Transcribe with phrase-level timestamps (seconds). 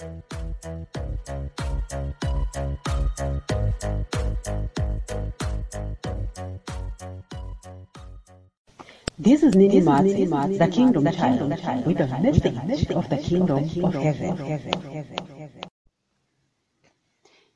[0.00, 0.08] This
[9.42, 10.14] is Nini Mats,
[10.56, 11.50] the Kingdom Child,
[11.84, 14.38] with a message of the Kingdom of Heaven.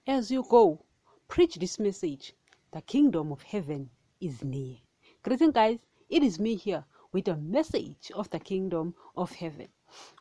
[0.06, 0.84] As you go,
[1.28, 2.34] preach this message.
[2.72, 3.88] The kingdom of heaven
[4.20, 4.76] is near.
[5.22, 5.78] Greeting, guys.
[6.10, 9.68] It is me here with a message of the kingdom of heaven.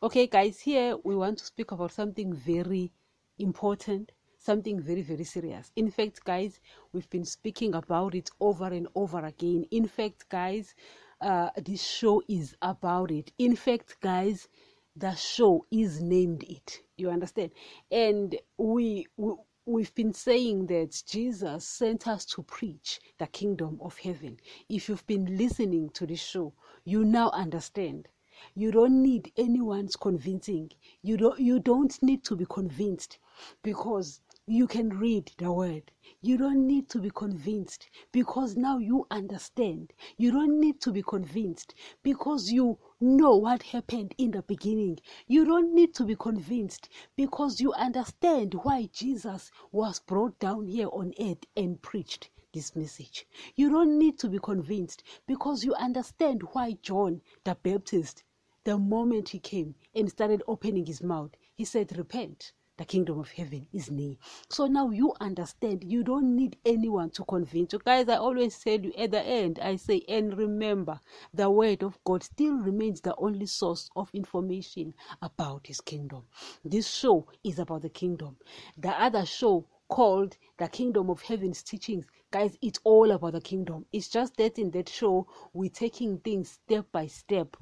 [0.01, 2.91] Okay, guys, here we want to speak about something very
[3.39, 5.71] important, something very, very serious.
[5.75, 6.59] In fact, guys,
[6.91, 9.65] we've been speaking about it over and over again.
[9.71, 10.75] In fact, guys,
[11.21, 13.31] uh, this show is about it.
[13.37, 14.47] In fact, guys,
[14.95, 16.81] the show is named it.
[16.97, 17.51] You understand?
[17.91, 19.33] And we, we
[19.65, 24.37] we've been saying that Jesus sent us to preach the kingdom of heaven.
[24.67, 26.53] If you've been listening to the show,
[26.83, 28.09] you now understand.
[28.55, 30.71] You don't need anyone's convincing.
[31.01, 33.17] You don't you don't need to be convinced
[33.61, 35.91] because you can read the word.
[36.21, 39.93] You don't need to be convinced because now you understand.
[40.17, 41.73] You don't need to be convinced
[42.03, 44.99] because you know what happened in the beginning.
[45.27, 50.89] You don't need to be convinced because you understand why Jesus was brought down here
[50.89, 53.25] on earth and preached this message.
[53.55, 58.23] You don't need to be convinced because you understand why John the Baptist,
[58.63, 63.29] the moment he came and started opening his mouth, he said, Repent the kingdom of
[63.31, 64.15] heaven is near.
[64.49, 65.83] So now you understand.
[65.83, 67.79] You don't need anyone to convince you.
[67.79, 70.99] Guys, I always tell you at the end, I say, and remember,
[71.33, 76.23] the word of God still remains the only source of information about his kingdom.
[76.65, 78.37] This show is about the kingdom.
[78.77, 83.85] The other show called the kingdom of heaven's teachings guys it's all about the kingdom
[83.91, 87.55] it's just that in that show we're taking things step by step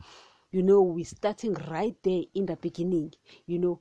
[0.51, 3.13] you know we're starting right there in the beginning
[3.45, 3.79] you know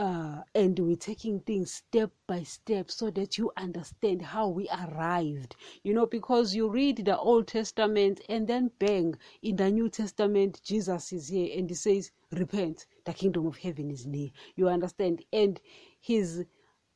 [0.00, 5.54] uh, and we're taking things step by step so that you understand how we arrived.
[5.82, 10.62] You know, because you read the Old Testament and then bang, in the New Testament,
[10.64, 14.30] Jesus is here and he says, Repent, the kingdom of heaven is near.
[14.56, 15.22] You understand?
[15.34, 15.60] And
[16.00, 16.46] his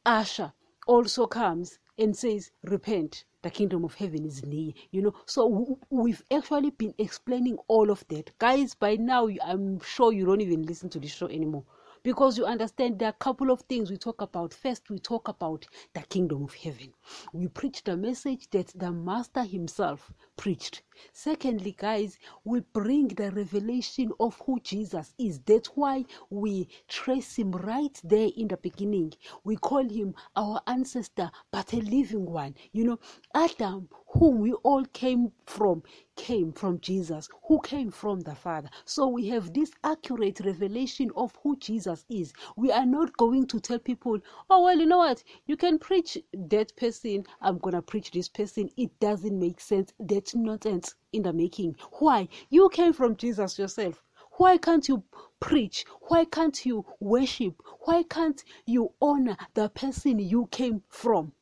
[0.06, 0.54] usher
[0.86, 4.72] also comes and says, Repent, the kingdom of heaven is near.
[4.90, 8.36] You know, so we've actually been explaining all of that.
[8.38, 11.64] Guys, by now, I'm sure you don't even listen to the show anymore
[12.02, 14.54] because you understand there are a couple of things we talk about.
[14.54, 16.94] First, we talk about the kingdom of heaven.
[17.34, 20.82] We preach the message that the Master himself preached.
[21.12, 25.40] Secondly, guys, we bring the revelation of who Jesus is.
[25.40, 29.12] That's why we trace him right there in the beginning.
[29.42, 32.54] We call him our ancestor, but a living one.
[32.72, 32.98] You know,
[33.34, 35.82] Adam, whom we all came from,
[36.16, 38.70] came from Jesus, who came from the Father.
[38.84, 42.32] So we have this accurate revelation of who Jesus is.
[42.56, 44.18] We are not going to tell people,
[44.48, 48.28] oh, well, you know what, you can preach that person, I'm going to preach this
[48.28, 48.70] person.
[48.76, 49.92] It doesn't make sense.
[50.24, 51.76] That's nonsense in the making.
[51.98, 52.28] Why?
[52.48, 54.02] You came from Jesus yourself.
[54.38, 55.04] Why can't you
[55.38, 55.84] preach?
[56.08, 57.60] Why can't you worship?
[57.80, 61.32] Why can't you honor the person you came from?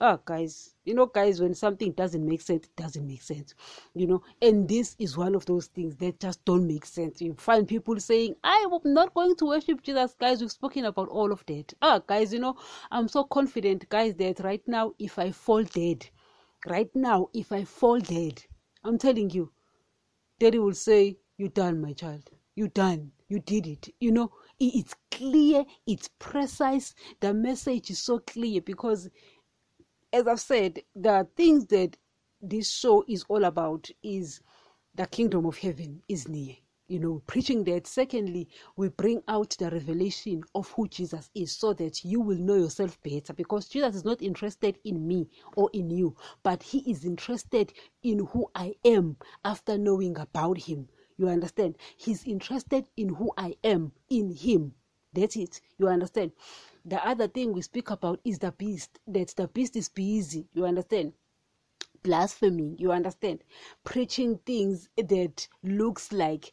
[0.00, 3.56] Ah, guys, you know, guys, when something doesn't make sense, it doesn't make sense,
[3.96, 7.20] you know, and this is one of those things that just don't make sense.
[7.20, 10.40] You find people saying, I'm not going to worship Jesus, guys.
[10.40, 11.74] We've spoken about all of that.
[11.82, 12.56] Ah, guys, you know,
[12.92, 16.08] I'm so confident, guys, that right now, if I fall dead,
[16.66, 18.42] right now, if I fall dead,
[18.84, 19.52] I'm telling you,
[20.38, 22.30] Daddy will say, You done, my child.
[22.54, 23.12] You done.
[23.28, 23.88] You did it.
[24.00, 26.94] You know, it's clear, it's precise.
[27.20, 29.08] The message is so clear because
[30.12, 31.96] as I've said, the things that
[32.40, 34.40] this show is all about is
[34.94, 36.56] the kingdom of heaven is near.
[36.88, 37.86] You know, preaching that.
[37.86, 42.56] Secondly, we bring out the revelation of who Jesus is so that you will know
[42.56, 47.04] yourself better because Jesus is not interested in me or in you, but he is
[47.04, 50.88] interested in who I am after knowing about him.
[51.18, 51.76] You understand?
[51.96, 54.72] He's interested in who I am in him.
[55.12, 55.60] That's it.
[55.78, 56.32] You understand?
[56.84, 58.98] The other thing we speak about is the beast.
[59.06, 60.46] That the beast is busy.
[60.54, 61.12] You understand?
[62.02, 62.76] Blasphemy.
[62.78, 63.40] You understand?
[63.84, 66.52] Preaching things that looks like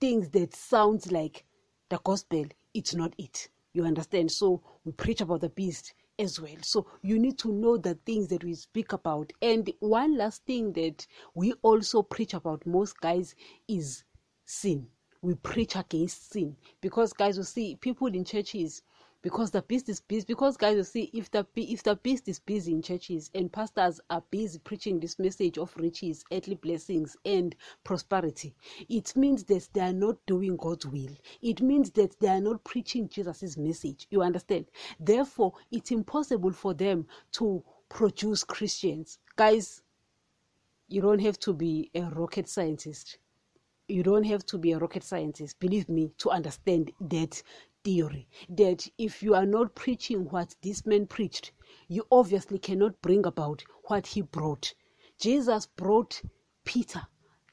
[0.00, 1.44] things that sounds like
[1.88, 2.46] the gospel.
[2.74, 3.48] It's not it.
[3.72, 4.30] You understand?
[4.30, 6.56] So we preach about the beast as well.
[6.62, 9.32] So you need to know the things that we speak about.
[9.40, 13.34] And one last thing that we also preach about most guys
[13.68, 14.04] is
[14.44, 14.86] sin.
[15.20, 18.82] We preach against sin because guys, you see people in churches
[19.22, 22.38] because the beast is busy because guys you see if the if the beast is
[22.38, 27.56] busy in churches and pastors are busy preaching this message of riches earthly blessings and
[27.84, 28.54] prosperity
[28.88, 31.10] it means that they are not doing god's will.
[31.42, 34.06] It means that they are not preaching jesus' message.
[34.10, 34.66] You understand?
[35.00, 39.18] Therefore it's impossible for them to produce christians.
[39.36, 39.82] Guys
[40.88, 43.18] you don't have to be a rocket scientist.
[43.88, 47.42] You don't have to be a rocket scientist believe me to understand that
[47.84, 51.52] theory that if you are not preaching what this man preached,
[51.88, 54.74] you obviously cannot bring about what he brought.
[55.18, 56.22] Jesus brought
[56.64, 57.06] Peter,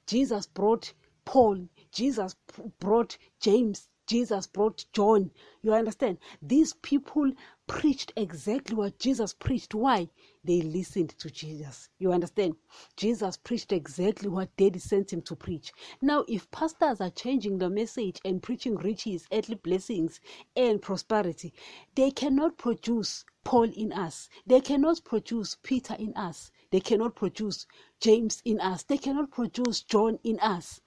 [0.08, 0.94] Jesus brought
[1.26, 2.36] Paul, Jesus
[2.80, 5.32] brought James, Jesus brought John.
[5.62, 6.20] You understand?
[6.42, 7.32] These people
[7.68, 9.74] preached exactly what Jesus preached.
[9.74, 10.10] Why?
[10.44, 11.90] They listened to Jesus.
[11.98, 12.56] You understand?
[12.96, 15.74] Jesus preached exactly what Daddy sent him to preach.
[16.02, 20.20] Now, if pastors are changing the message and preaching riches, earthly blessings,
[20.56, 21.54] and prosperity,
[21.96, 24.30] they cannot produce Paul in us.
[24.46, 26.52] They cannot produce Peter in us.
[26.72, 27.66] They cannot produce
[28.00, 28.84] James in us.
[28.84, 30.82] They cannot produce John in us.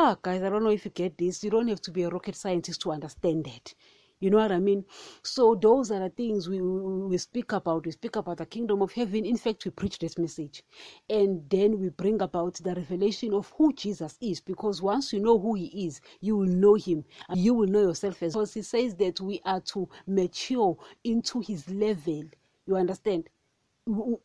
[0.00, 1.42] Ah, guys, I don't know if you get this.
[1.42, 3.74] You don't have to be a rocket scientist to understand that.
[4.20, 4.84] You know what I mean?
[5.24, 7.84] So those are the things we, we, we speak about.
[7.84, 9.24] We speak about the kingdom of heaven.
[9.24, 10.62] In fact, we preach this message.
[11.10, 14.40] And then we bring about the revelation of who Jesus is.
[14.40, 17.04] Because once you know who he is, you will know him.
[17.28, 21.40] And you will know yourself as because he says that we are to mature into
[21.40, 22.22] his level.
[22.66, 23.28] You understand?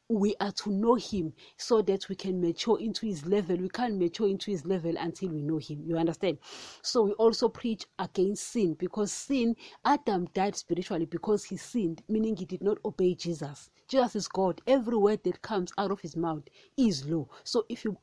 [0.10, 3.56] We are to know him so that we can mature into his level.
[3.58, 5.84] We can't mature into his level until we know him.
[5.86, 6.40] You understand?
[6.82, 9.56] So we also preach against sin because sin,
[9.86, 13.70] Adam died spiritually because he sinned, meaning he did not obey Jesus.
[13.88, 14.62] Jesus is God.
[14.68, 16.44] Every word that comes out of his mouth
[16.78, 17.28] is law.
[17.44, 17.98] So if you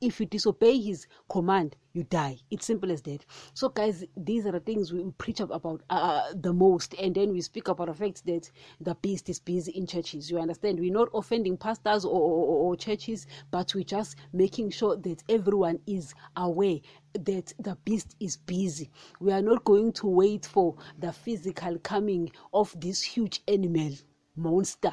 [0.00, 2.38] if you disobey his command you die.
[2.50, 3.26] It's simple as that.
[3.52, 6.94] So guys these are the things we preach about uh, the most.
[6.94, 8.50] And then we speak about the fact that
[8.80, 10.30] the beast is busy in churches.
[10.30, 10.78] You understand?
[10.78, 15.80] We're not offending pastors or, or, or churches but we're just making sure that everyone
[15.86, 16.78] is aware
[17.14, 18.90] that the beast is busy.
[19.18, 23.90] We are not going to wait for the physical coming of this huge animal
[24.36, 24.92] monster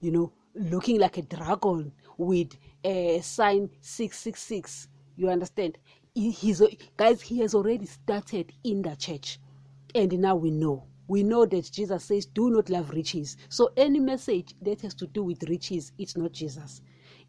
[0.00, 5.78] you know looking like a dragon with a sign 666 you understand?
[6.14, 6.62] He's
[6.96, 9.38] guys he has already started in the church.
[9.94, 10.86] And now we know.
[11.08, 13.36] We know that jesus says do not love riches.
[13.48, 16.80] So any message that has to do with riches it's not jesus.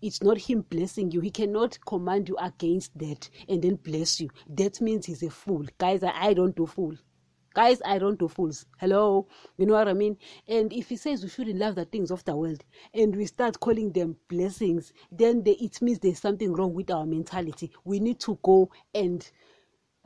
[0.01, 1.21] It's not him blessing you.
[1.21, 4.29] He cannot command you against that and then bless you.
[4.49, 5.65] That means he's a fool.
[5.77, 6.95] Guys i don't do fool
[7.53, 8.65] Guys, I don't do fools.
[8.79, 9.27] Hello?
[9.57, 10.17] You know what I mean?
[10.47, 12.63] And if he says we shouldn't love the things of the world
[12.95, 17.05] and we start calling them blessings, then they, it means there's something wrong with our
[17.05, 17.71] mentality.
[17.83, 19.29] We need to go and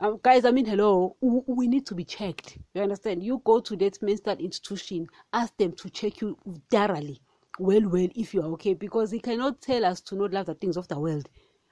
[0.00, 2.58] um, guys, I mean, hello, we need to be checked.
[2.74, 3.22] You understand?
[3.22, 6.38] You go to that mental institution, ask them to check you
[6.70, 7.20] thoroughly.
[7.58, 10.54] Well, well, if you are okay, because he cannot tell us to not love the
[10.54, 11.28] things of the world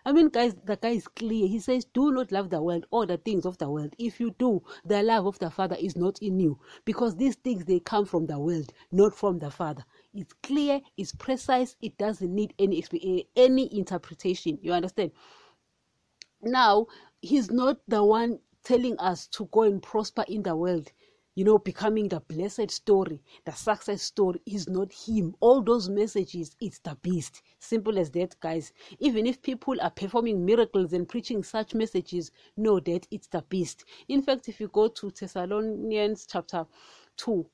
[0.06, 1.48] I mean, guys, the guy is clear.
[1.48, 3.92] He says, Do not love the world or the things of the world.
[3.98, 6.60] If you do, the love of the Father is not in you.
[6.84, 9.84] Because these things, they come from the world, not from the Father.
[10.14, 14.60] It's clear, it's precise, it doesn't need any, eh, any interpretation.
[14.62, 15.10] You understand?
[16.40, 16.86] Now,
[17.20, 20.92] he's not the one telling us to go and prosper in the world
[21.36, 25.34] you know, becoming the blessed story, the success story is not him.
[25.40, 27.42] All those messages, it's the beast.
[27.58, 28.72] Simple as that, guys.
[28.98, 33.84] Even if people are performing miracles and preaching such messages, know that it's the beast.
[34.08, 36.66] In fact, if you go to Thessalonians chapter
[37.18, 37.46] 2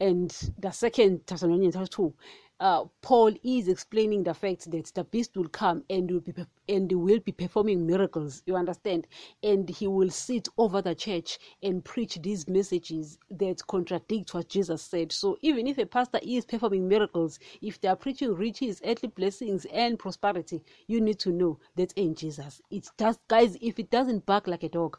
[0.00, 2.14] and the second Thessalonians chapter 2,
[2.60, 6.34] uh, Paul is explaining the fact that the beast will come and will be
[6.68, 8.42] and will be performing miracles.
[8.46, 9.06] You understand?
[9.42, 14.82] And he will sit over the church and preach these messages that contradict what Jesus
[14.82, 15.12] said.
[15.12, 19.64] So even if a pastor is performing miracles, if they are preaching riches, earthly blessings,
[19.66, 22.60] and prosperity, you need to know that ain't Jesus.
[22.70, 23.56] It does, guys.
[23.60, 24.98] If it doesn't bark like a dog,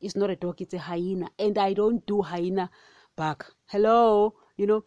[0.00, 0.60] it's not a dog.
[0.60, 2.70] It's a hyena, and I don't do hyena
[3.16, 3.54] bark.
[3.66, 4.84] Hello, you know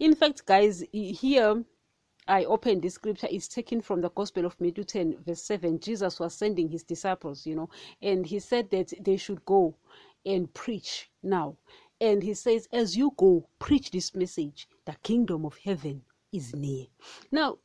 [0.00, 1.62] in fact, guys, here
[2.26, 5.78] I opened this scripture is taken from the Gospel of Matthew 10, verse 7.
[5.78, 7.68] Jesus was sending his disciples, you know,
[8.00, 9.76] and he said that they should go
[10.24, 11.56] and preach now.
[12.00, 16.02] And he says, as you go, preach this message the kingdom of heaven
[16.32, 16.86] is near.
[17.30, 17.58] Now,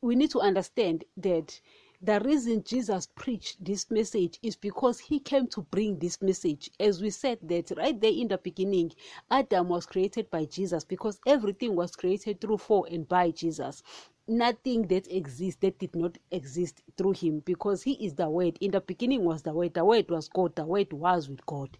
[0.00, 1.60] we need to understand that
[2.04, 6.68] the reason Jesus preached this message is because he came to bring this message.
[6.80, 8.92] As we said that right there in the beginning,
[9.30, 13.84] Adam was created by Jesus because everything was created through for and by Jesus.
[14.28, 18.58] Nothing that exists that did not exist through him because he is the word.
[18.60, 19.74] In the beginning was the word.
[19.74, 20.56] The word was god.
[20.56, 21.70] The word was with god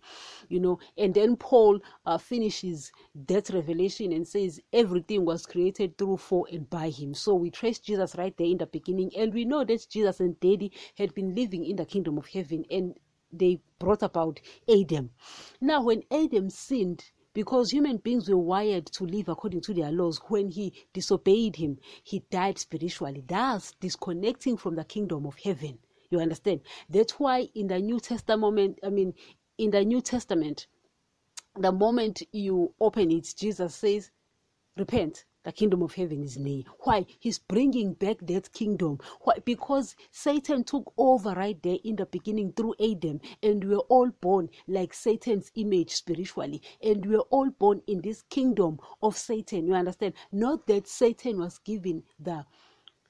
[0.48, 0.78] you know.
[0.98, 2.92] And then paul uh, finishes
[3.28, 7.14] that revelation and says everything was created through for and by him.
[7.14, 10.38] So we trace jesus right there in the beginning and we know that jesus and
[10.40, 12.96] daddy had been living in the kingdom of heaven and
[13.32, 15.10] they brought about adam.
[15.60, 20.20] Now when adam sinned because human beings were wired to live according to their laws.
[20.28, 25.78] When he disobeyed him, he died spiritually, thus disconnecting from the kingdom of heaven.
[26.10, 26.60] You understand?
[26.90, 29.14] That's why in the New Testament, I mean,
[29.56, 30.66] in the New Testament,
[31.56, 34.10] the moment you open it, Jesus says,
[34.76, 36.62] Repent, the kingdom of heaven is near.
[36.80, 37.06] Why?
[37.18, 38.98] He's bringing back that kingdom.
[39.22, 39.38] Why?
[39.44, 44.10] Because Satan took over right there in the beginning through Adam, and we are all
[44.20, 49.66] born like Satan's image spiritually, and we are all born in this kingdom of Satan.
[49.66, 50.14] You understand?
[50.30, 52.44] Not that Satan was given the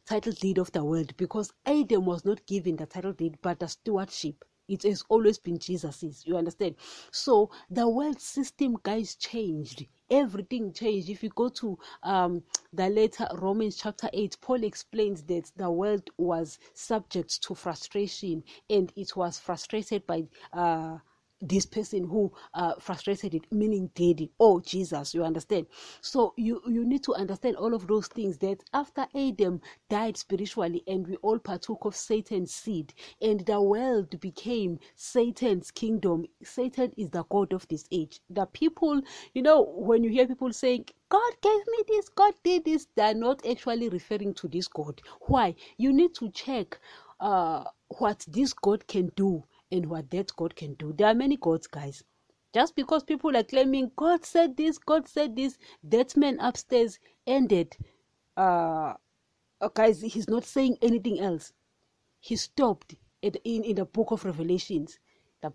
[0.07, 3.69] title deed of the world, because Adam was not given the title deed, but the
[3.69, 6.75] stewardship it has always been jesus's you understand
[7.11, 12.43] so the world system guys changed everything changed if you go to um,
[12.73, 18.93] the letter romans chapter 8 paul explains that the world was subject to frustration and
[18.95, 20.99] it was frustrated by uh,
[21.43, 25.67] this person who uh, frustrated it meaning daddy oh jesus you understand
[26.01, 30.83] so you you need to understand all of those things that after adam died spiritually
[30.87, 37.11] and we all partook of satan's seed and the world became satan's kingdom satan is
[37.11, 39.01] the god of this age the people
[39.35, 42.87] you know when you hear people saying God gave me this, God did this.
[42.97, 45.03] They're not actually referring to this God.
[45.27, 45.55] Why?
[45.77, 46.81] You need to check
[47.21, 47.65] uh,
[47.99, 50.93] what this God can do and what that God can do.
[50.93, 52.05] There are many gods, guys.
[52.55, 57.77] Just because people are claiming God said this, God said this, that man upstairs ended.
[58.37, 58.95] Uh,
[59.61, 61.53] uh guys, he's not saying anything else.
[62.21, 64.99] He stopped in in the book of Revelations.
[65.41, 65.53] The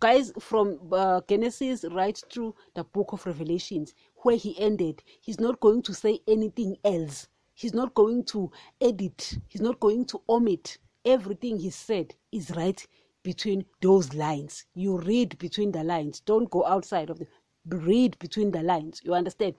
[0.00, 5.60] guys from uh, Genesis right through the book of Revelations, where he ended, he's not
[5.60, 7.28] going to say anything else.
[7.54, 9.38] He's not going to edit.
[9.48, 10.78] He's not going to omit.
[11.04, 12.84] Everything he said is right
[13.28, 14.64] between those lines.
[14.74, 16.20] You read between the lines.
[16.20, 17.26] Don't go outside of the
[17.66, 19.02] read between the lines.
[19.04, 19.54] You understand?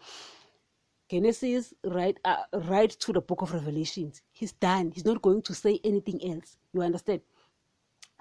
[1.11, 4.23] Genesis right uh, right to the book of Revelations.
[4.31, 4.91] He's done.
[4.91, 6.57] He's not going to say anything else.
[6.73, 7.21] You understand?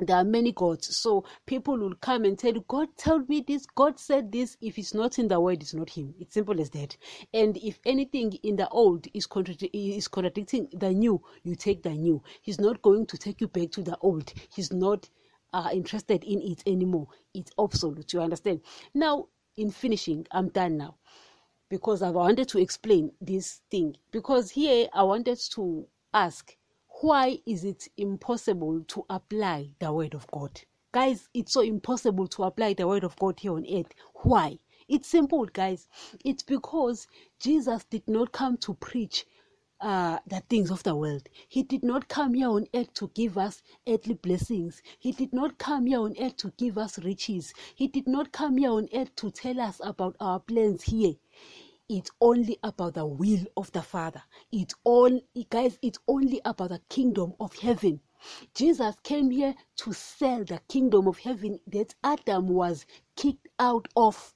[0.01, 3.67] there are many gods so people will come and tell you god told me this
[3.67, 6.71] god said this if it's not in the word it's not him it's simple as
[6.71, 6.97] that
[7.35, 11.91] and if anything in the old is, contra- is contradicting the new you take the
[11.91, 15.09] new he's not going to take you back to the old he's not
[15.53, 17.09] are interested in it anymore.
[17.35, 18.13] It's obsolete.
[18.13, 18.61] You understand?
[18.95, 20.97] Now, in finishing, I'm done now
[21.69, 23.97] because I wanted to explain this thing.
[24.11, 26.57] Because here I wanted to ask
[27.01, 30.61] why is it impossible to apply the word of God?
[30.91, 33.93] Guys, it's so impossible to apply the word of God here on earth.
[34.15, 34.59] Why?
[34.89, 35.87] It's simple, guys.
[36.25, 37.07] It's because
[37.39, 39.27] Jesus did not come to preach
[39.81, 41.29] uh, the things of the world.
[41.49, 44.83] He did not come here on earth to give us earthly blessings.
[44.99, 47.53] He did not come here on earth to give us riches.
[47.75, 51.15] He did not come here on earth to tell us about our plans here.
[51.89, 54.23] It's only about the will of the Father.
[54.53, 58.01] It's all, guys, it's only about the kingdom of heaven.
[58.55, 62.85] Jesus came here to sell the kingdom of heaven that Adam was
[63.17, 64.35] kicked out of.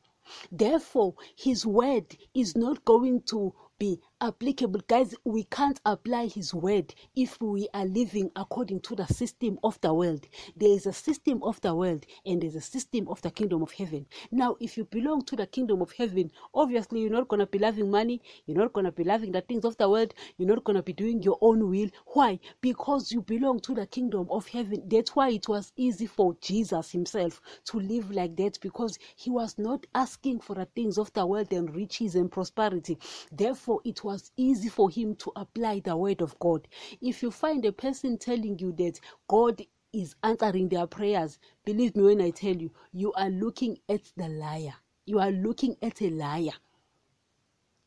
[0.50, 4.80] Therefore, his word is not going to be applicable.
[4.86, 9.80] Guys, we can't apply His word if we are living according to the system of
[9.80, 10.26] the world.
[10.56, 13.72] There is a system of the world and there's a system of the kingdom of
[13.72, 14.06] heaven.
[14.30, 17.58] Now, if you belong to the kingdom of heaven, obviously you're not going to be
[17.58, 20.62] loving money, you're not going to be loving the things of the world, you're not
[20.62, 21.88] going to be doing your own will.
[22.06, 22.38] Why?
[22.60, 24.84] Because you belong to the kingdom of heaven.
[24.86, 29.58] That's why it was easy for Jesus himself to live like that because he was
[29.58, 32.98] not asking for the things of the world and riches and prosperity.
[33.32, 36.68] Therefore, it was easy for him to apply the word of God.
[37.00, 42.02] If you find a person telling you that God is answering their prayers, believe me
[42.04, 44.74] when I tell you, you are looking at the liar.
[45.06, 46.52] You are looking at a liar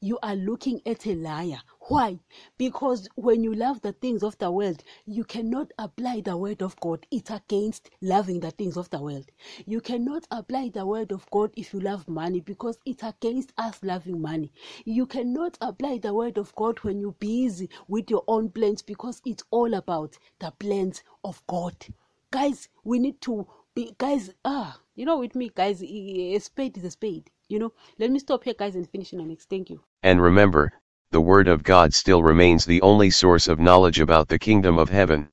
[0.06, 1.58] you are looking at a liar.
[1.88, 2.20] Why?
[2.60, 6.80] Because when you love the things of the world, you cannot apply the word of
[6.80, 7.08] God.
[7.10, 9.26] It's against loving the things of the world.
[9.66, 13.80] You cannot apply the word of God if you love money because it's against us
[13.82, 14.52] loving money.
[14.84, 19.24] You cannot apply the word of God when you're busy with your own plans because
[19.26, 21.76] it's all about the plans of God.
[22.30, 26.84] Guys, we need to be, guys, ah, you know, with me, guys, a spade is
[26.84, 27.32] a spade.
[27.48, 29.50] You know, let me stop here, guys, and finish in the next.
[29.50, 29.80] Thank you.
[30.02, 30.72] And remember,
[31.12, 34.90] the Word of God still remains the only source of knowledge about the kingdom of
[34.90, 35.30] heaven.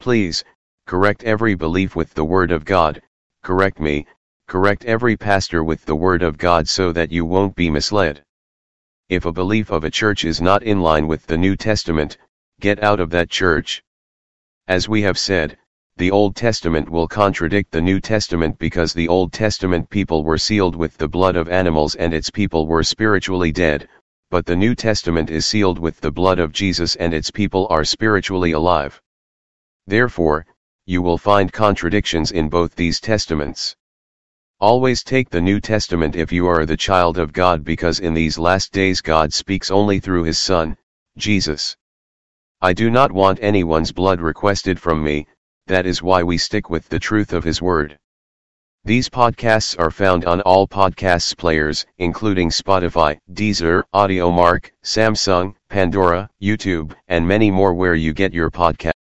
[0.00, 0.44] Please,
[0.86, 3.00] correct every belief with the Word of God,
[3.42, 4.06] correct me,
[4.48, 8.22] correct every pastor with the Word of God so that you won't be misled.
[9.08, 12.18] If a belief of a church is not in line with the New Testament,
[12.60, 13.82] get out of that church.
[14.68, 15.56] As we have said,
[15.96, 20.74] the Old Testament will contradict the New Testament because the Old Testament people were sealed
[20.74, 23.88] with the blood of animals and its people were spiritually dead,
[24.28, 27.84] but the New Testament is sealed with the blood of Jesus and its people are
[27.84, 29.00] spiritually alive.
[29.86, 30.44] Therefore,
[30.84, 33.76] you will find contradictions in both these testaments.
[34.58, 38.36] Always take the New Testament if you are the child of God because in these
[38.36, 40.76] last days God speaks only through his Son,
[41.16, 41.76] Jesus.
[42.60, 45.28] I do not want anyone's blood requested from me,
[45.66, 47.98] that is why we stick with the truth of His Word.
[48.86, 56.94] These podcasts are found on all podcasts players, including Spotify, Deezer, Audiomack, Samsung, Pandora, YouTube,
[57.08, 58.94] and many more where you get your podcast.